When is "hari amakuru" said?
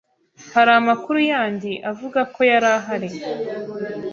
0.55-1.17